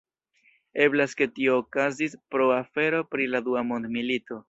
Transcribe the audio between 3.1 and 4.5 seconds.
pri la Dua Mondmilito.